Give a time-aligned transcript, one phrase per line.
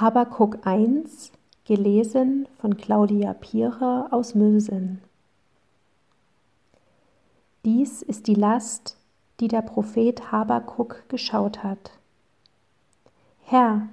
[0.00, 1.30] Habakuk 1,
[1.66, 5.02] gelesen von Claudia Pierer aus Mülsen.
[7.66, 8.96] Dies ist die Last,
[9.40, 11.90] die der Prophet Habakuk geschaut hat.
[13.40, 13.90] Herr,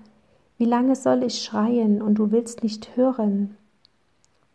[0.58, 3.58] wie lange soll ich schreien und du willst nicht hören?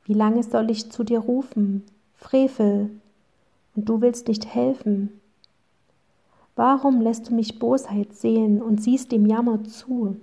[0.04, 1.84] Wie lange soll ich zu dir rufen,
[2.14, 2.88] Frevel,
[3.76, 5.20] und du willst nicht helfen?
[6.56, 10.16] Warum lässt du mich Bosheit sehen und siehst dem Jammer zu?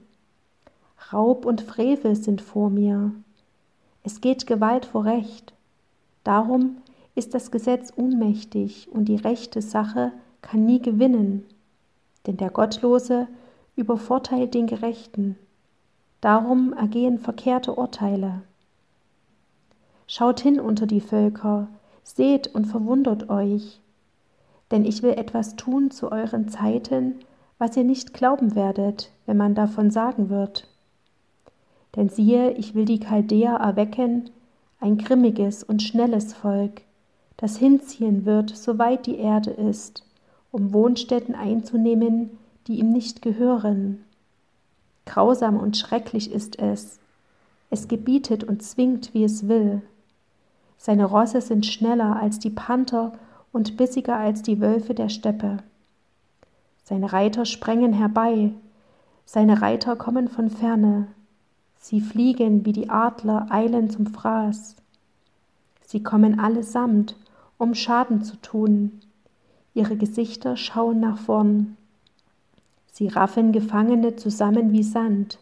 [1.12, 3.12] Raub und Frevel sind vor mir.
[4.04, 5.54] Es geht Gewalt vor Recht.
[6.24, 6.78] Darum
[7.16, 11.46] ist das Gesetz unmächtig und die rechte Sache kann nie gewinnen.
[12.28, 13.28] Denn der Gottlose
[13.76, 15.38] übervorteilt den Gerechten.
[16.22, 18.42] Darum ergehen verkehrte Urteile.
[20.06, 21.68] Schaut hin unter die Völker,
[22.04, 23.82] seht und verwundert euch.
[24.72, 27.16] Denn ich will etwas tun zu euren Zeiten,
[27.58, 30.68] was ihr nicht glauben werdet, wenn man davon sagen wird.
[31.96, 34.30] Denn siehe, ich will die Chaldäer erwecken,
[34.80, 36.82] ein grimmiges und schnelles Volk,
[37.38, 40.06] das hinziehen wird, soweit die Erde ist,
[40.52, 44.04] um Wohnstätten einzunehmen, die ihm nicht gehören.
[45.06, 47.00] Grausam und schrecklich ist es.
[47.70, 49.82] Es gebietet und zwingt, wie es will.
[50.78, 53.14] Seine Rosse sind schneller als die Panther
[53.52, 55.58] und bissiger als die Wölfe der Steppe.
[56.84, 58.52] Seine Reiter sprengen herbei,
[59.26, 61.08] seine Reiter kommen von ferne,
[61.82, 64.76] Sie fliegen wie die Adler, eilen zum Fraß.
[65.82, 67.16] Sie kommen allesamt,
[67.58, 69.00] um Schaden zu tun.
[69.74, 71.78] Ihre Gesichter schauen nach vorn.
[72.92, 75.40] Sie raffen Gefangene zusammen wie Sand.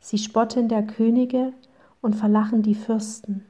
[0.00, 1.52] Sie spotten der Könige
[2.00, 3.44] und verlachen die Fürsten.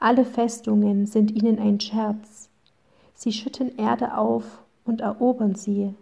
[0.00, 2.50] Alle Festungen sind ihnen ein Scherz.
[3.14, 5.94] Sie schütten Erde auf und erobern sie.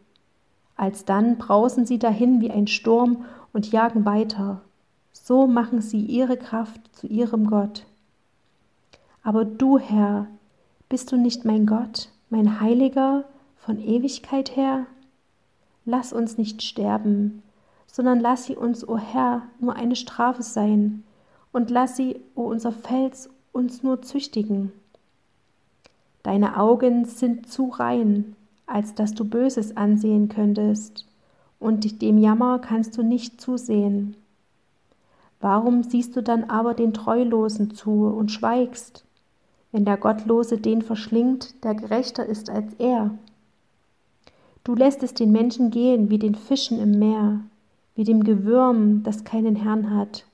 [0.77, 4.63] Alsdann brausen sie dahin wie ein Sturm und jagen weiter.
[5.23, 7.85] So machen sie ihre Kraft zu ihrem Gott.
[9.23, 10.27] Aber du, Herr,
[10.89, 13.25] bist du nicht mein Gott, mein Heiliger
[13.57, 14.87] von Ewigkeit her?
[15.85, 17.43] Lass uns nicht sterben,
[17.87, 21.05] sondern lass sie uns, o Herr, nur eine Strafe sein,
[21.53, 24.73] und lass sie, o unser Fels, uns nur züchtigen.
[26.23, 28.35] Deine Augen sind zu rein,
[28.67, 31.07] als dass du Böses ansehen könntest,
[31.59, 34.17] und dem Jammer kannst du nicht zusehen.
[35.41, 39.05] Warum siehst du dann aber den Treulosen zu und schweigst,
[39.71, 43.13] wenn der Gottlose den verschlingt, der gerechter ist als er?
[44.65, 47.41] Du lässt es den Menschen gehen wie den Fischen im Meer,
[47.95, 50.27] wie dem Gewürm, das keinen Herrn hat.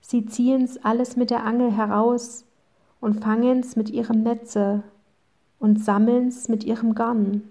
[0.00, 2.44] Sie ziehen's alles mit der Angel heraus
[3.00, 4.82] und fangen's mit ihrem Netze
[5.58, 7.42] und sammeln's mit ihrem Garn.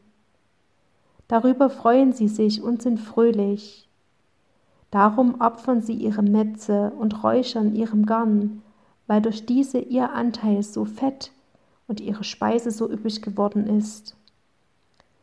[1.27, 3.88] Darüber freuen sie sich und sind fröhlich,
[4.91, 8.61] Darum opfern sie ihrem Netze und räuchern ihrem Garn,
[9.07, 11.31] weil durch diese ihr Anteil so fett
[11.87, 14.15] und ihre Speise so üppig geworden ist.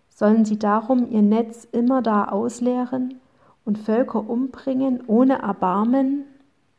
[0.08, 3.20] Sollen sie darum ihr Netz immer da ausleeren
[3.64, 6.24] und Völker umbringen ohne Erbarmen?